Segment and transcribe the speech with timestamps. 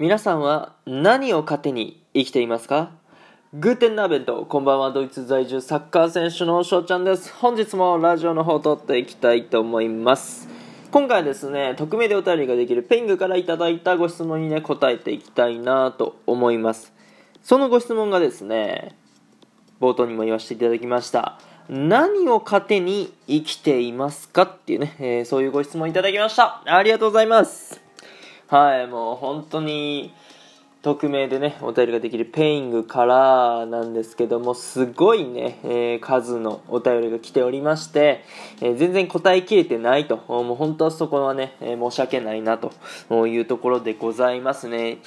[0.00, 2.92] 皆さんは何を糧に生きていますか？
[3.52, 7.32] グーテンナーベント、こんばんは、ドイツ在住サッカー選手の翔ちゃんです。
[7.32, 10.48] 本日もラジオの方を撮っていきたいと思います。
[10.92, 16.92] 今回はですね、匿名でお便りができるペングからいただいたご質問にね、答えていきたいなと思います。
[17.42, 18.94] そのご質問がですね、
[19.80, 21.40] 冒頭にも言わせていただきました。
[21.68, 24.42] 何を糧に生きていますか？
[24.42, 26.62] っていうね、えー、そういうご質問いただきました。
[26.66, 27.87] ありがとうございます。
[28.48, 30.12] はい、もう本当に、
[30.80, 38.24] 匿名でね、お便りができるペイングからなんですけども、すごいね、えー、数のお便りが来ておりまして、
[38.60, 42.72] えー、全然答えきれてないと、もう本当はそこはね、えー、申し訳ないなと
[43.26, 44.98] いうところでございますね。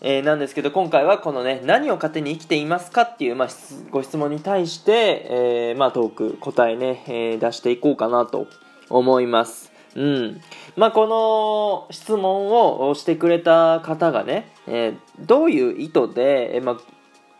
[0.00, 3.48] えー、なんですけど今回はこのね何を糧に生きていますかっていう、まあ、
[3.90, 8.46] ご質問に対して、えー、まあ、トーク答えね、えー、出していこうかなと
[8.88, 10.40] 思いますうん。
[10.76, 12.48] まあ、この質問
[12.88, 16.76] をしてくれた方がね、えどういう意図で、えまあ、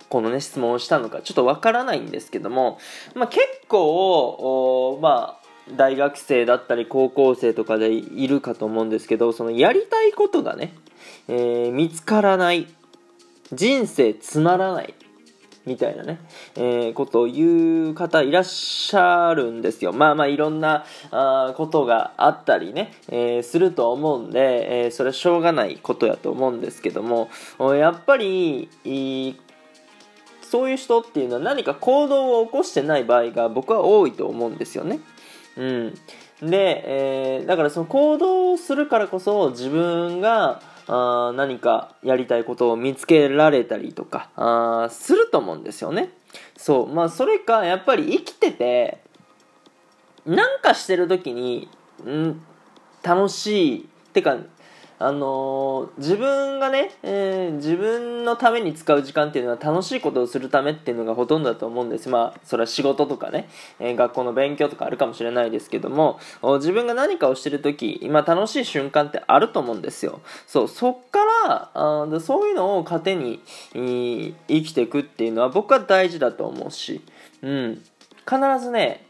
[0.08, 2.78] このね質問をしたのかちょっとわからないんですけども、
[3.14, 10.72] まあ、結構まあ大学生だったり高校生とかでいるかと思うんですけどそのやりたいことがね
[11.28, 12.66] えー、見つからない。
[13.52, 14.94] 人生つまらない。
[15.68, 16.18] みたいなね、
[16.56, 19.92] えー、ことを言う方いらっしゃるんですよ。
[19.92, 27.28] まあまあいろんなあことがあったりね、えー、すると思うんで、えー、それはしょうがないことやと思うんですけども、
[27.76, 28.68] やっぱり、
[30.40, 35.00] そういう人っていうのは何か行動を起こしてない場合が僕は多いと思うんですよね。
[35.58, 35.94] うん。
[36.40, 46.10] で、えー、だからその行動をするからこそ自分があ何かやりたいことを見つけられたりとかあすると思うんですよね。
[46.56, 46.86] そう。
[46.88, 48.98] まあ、それか、やっぱり生きてて、
[50.26, 51.68] なんかしてる時に、
[52.04, 52.40] ん
[53.02, 53.80] 楽しい。
[53.80, 54.36] ってか、
[55.00, 62.08] あのー、自分がね、えー、自分のために使う時間っていうのは楽しいことをするためっていうのがほとんどだと思うんです。
[62.08, 66.18] まあ、それは仕事とかね、えー、学校の勉強とかあるかもしれないですけども、
[66.58, 70.20] 自分が何かをしてる時、今楽しい瞬間ってあると思うんですよ。
[70.46, 73.40] そう、そっから、あそういうのを糧に
[73.72, 77.02] 生きていくっていうのは僕は大事だと思うし、
[77.42, 77.82] うん。
[78.28, 79.06] 必ずね、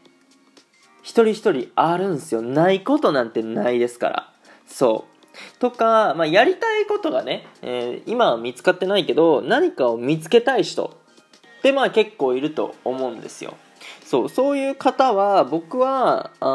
[1.01, 2.41] 一人一人あるんですよ。
[2.41, 4.33] ないことなんてないですから。
[4.67, 5.08] そう。
[5.59, 10.97] とか、まあ、やりたいことがね、えー、今は見つかってないけど何かを見つけたい人
[11.59, 13.55] ってまあ結構いると思うんですよ。
[14.03, 16.45] そうそういう方は僕はあ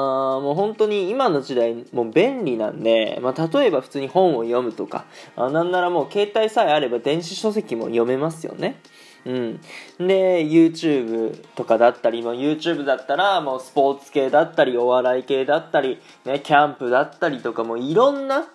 [0.42, 5.04] もう本当に今の時代もう便利なんで、まあ、例えば普通に本を読むとか
[5.36, 8.80] あなんならもう携帯さえあれば電子書籍も読めますよね。
[9.26, 9.60] うん、
[9.98, 18.46] で YouTube とかだったりも YouTube だったらもうスポーツ系だったりお笑い系だったり、ね、キャンプだったりとかもいろんな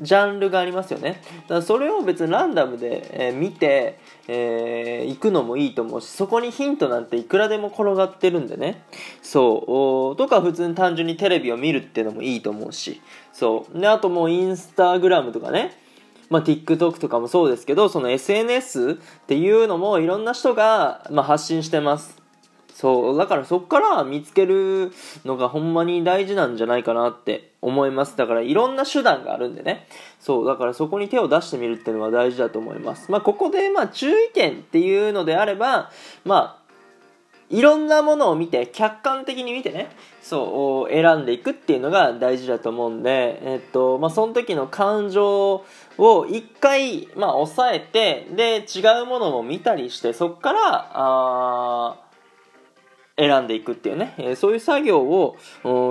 [0.00, 1.22] ジャンルがありますよね。
[1.42, 8.82] だからそれを別にランダムで、えー、見て、えー、行くのもいいと思うし、そこにヒントなんていくらでも転がってるんでね。
[9.22, 10.16] そう。
[10.16, 13.00] とか普通に単純にテレビを見るっていうのもいいと思うし。
[13.32, 13.80] そう。
[13.80, 15.76] で、あともうインスタグラムとかね。
[16.30, 22.17] まあ、TikTok とかもそうですけど、その SNS っていうのもいろんな人が、まあ、発信してます。
[22.78, 24.92] そう、だからそっから見つける
[25.24, 28.16] のがほんまに大事なんじゃないかなって思います。
[28.16, 29.88] だからいろんな手段があるんでね。
[30.20, 33.10] そう、だからそこに手を出してみるっていうのは大事だと思います。
[33.10, 35.90] まあここでまあ注意点っていうのであれば、
[36.24, 36.68] まあ
[37.50, 39.90] いろんなものを見て、客観的に見てね、
[40.22, 45.64] そう、選んでいくっていうのが大事だと思うんで、えっと、まあ、その時の感情
[45.96, 52.07] を一回、まあ、抑えて、で、違うものも見たりして、そっから、あ
[53.18, 55.36] 選んでいくっていうね、えそういう作業を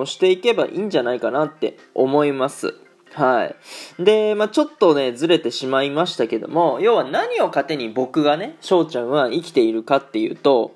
[0.06, 2.74] していけばいいんじゃないかなって思います。
[3.14, 3.46] は
[4.00, 4.04] い。
[4.04, 10.76] で、まあ、ちょっとね、ずれてしまいましたけども、要は何を糧に僕がね、翔ちゃんは生きているかっていうと、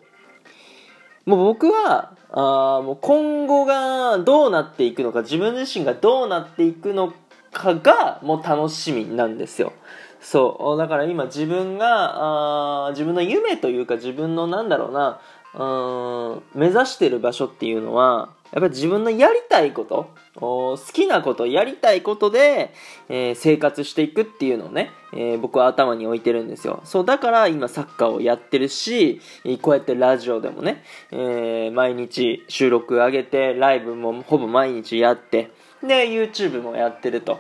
[1.26, 7.14] もう僕は、あもう今後がどうなっていくのか、自分自身がどうなっていくの
[7.52, 9.74] かが、もう楽しみなんですよ。
[10.22, 10.78] そう。
[10.78, 15.20] だから今自分が、あ自分の夢というか自分のなんだろうな、
[15.54, 22.74] 目指してる場所っていうのはやっぱり自分のやりたいこと好きなことやりたいことで、
[23.10, 26.82] えー、生活していくっていうのをね、えー、僕は頭に置いてるんですよ。
[26.84, 29.22] そうだから今サッカーをやってるし
[29.62, 35.52] こうやってラジオでもね、えー、毎日収録上げてライブもほぼ毎日やって
[35.82, 37.40] で YouTube もやってると。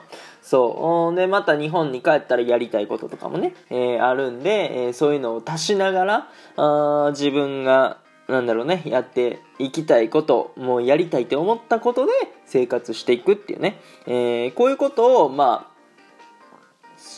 [0.51, 1.15] そう。
[1.15, 12.11] で、また日本に帰ったらやりたいこととかもね、えー、あるんで、えー、そういうのを足しながら、あ自分が、なんだろうね、やっていきたいこと、もうやりたいって思ったことで
[12.45, 15.70] 生活していくっていうね、えー、こういうことを、まあ、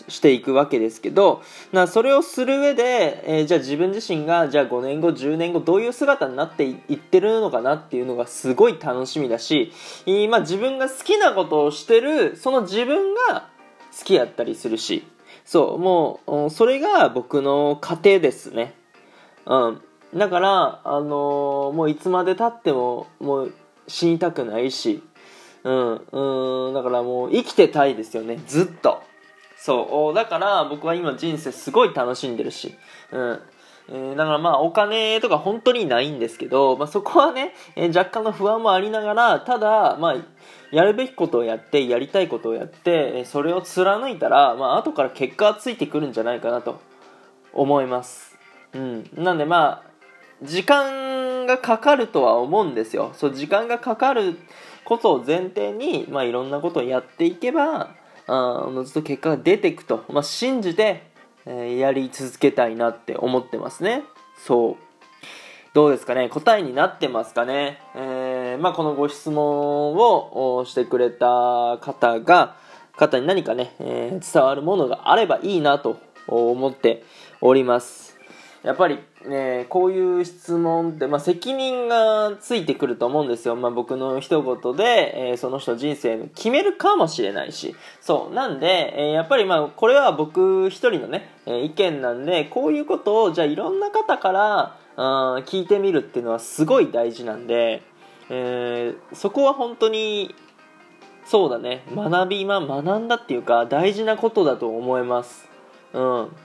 [0.08, 1.42] していくわけですけど
[1.72, 9.72] なそれをする上で、えー、じゃあ自分自身がじゃあ5年後10年後どういう姿になっていってるのかなっていうのがすごい楽しみだし
[10.06, 13.50] 今自分が好きなことをしてるその自分が
[13.98, 15.08] 好きやったりするし
[15.46, 18.76] そうもうそれが僕の家庭ですね。
[19.46, 19.82] うん。
[20.16, 23.54] だからあのー、もういつまでたってももう
[23.88, 25.04] 死にたくないし
[25.64, 29.02] うんうんだからもう生きてたいですよねずっと。
[29.64, 32.76] そうだから僕は今人生すごい楽しんでるし。
[33.12, 33.42] うん。
[33.90, 40.16] えー、だからまあお金とか本当にないんですけど、まあ、そこはね、えー、若干の不安もありながらただまあ
[40.72, 46.80] やるべきことをやってやりたいことをやってそれを貫いたら、まあ後から結果がついてくるんじゃないかなと。
[47.54, 48.38] 思います。
[48.74, 49.10] うん。
[49.16, 49.92] なんでまあ
[50.42, 53.12] 時間がかかるとは思うんですよ。
[53.16, 54.38] そう時間がかかる
[54.84, 57.96] ことを前提に、まあ、いろんなことをやっていけば
[58.28, 61.04] あずっと結果が出ていくと、まあ、信じて、
[61.46, 64.04] えー、やり続けたいなって思ってますね。
[64.38, 64.76] そう。
[65.74, 66.30] どうですかね？
[66.30, 72.56] 答えになってますかね、えー、まあ、このご質問をしてくれた方が
[72.96, 75.98] 方に何かね、えー、伝わるものがあればいいなと
[76.28, 77.04] 思って
[77.42, 78.13] おります。
[78.64, 83.58] やっぱりね、こういう質問って、まあ、責任がついてくると思うんですよ。
[83.58, 87.76] まあ、僕の一言で、えー、その人人生決めるかもしれないし。
[88.00, 88.34] そう。
[88.34, 97.82] なんで、えー、やっぱりまあ、これは僕一人のね、えー、意見なんで、こういうことを、じゃあいろんな方から、あ聞いてみるっていうのはすごい大事なんで、
[98.30, 100.36] えー、そこは本当に、
[101.26, 105.50] そうだね、学び、ま、学んだっていうか、大事なことだと思います。
[105.94, 106.36] うん。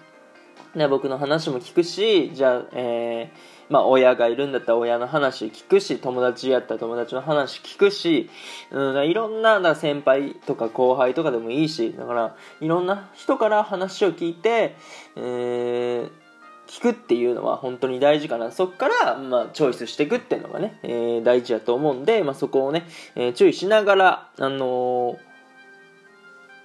[0.75, 8.31] ね、僕の話も聞くしじゃあ、えー、まあ、親がいるんだったら親の話聞くし友達やったら友達の話聞くし、
[8.71, 14.77] うん、いろんなだ先輩とか後輩とかでもいいしだからいろんな人から話を聞いて、
[15.17, 16.11] えー、
[16.69, 18.53] 聞くっていうのは本当に大事かな。
[18.53, 22.87] そっから、まあ、チョイスしていくっていうのがね、えー、大事だと思うんで、まあ、そこをね、
[23.17, 25.19] え注意しながら、あの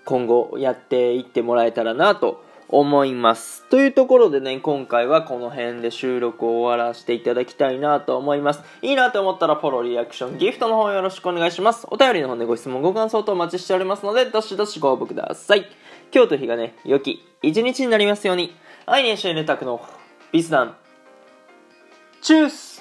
[0.06, 3.66] 今後やっていってもらえたらなと思います。
[3.70, 8.62] というところでね、今回はこの辺で収録を終わらせていただきたいなと思います。
[8.82, 11.88] いいなと思ったらフォロー、リアクション、ギフトの方よろしくお願いします。
[11.90, 15.66] お便りの方でご質問、ご感想とお待ちしておりますので、どしどしご応募ください。
[16.14, 18.56] 今日と日がね、良き一日になりますように、
[18.86, 19.82] 愛にシェルタクの
[20.32, 20.76] ビスダン、
[22.22, 22.73] チュース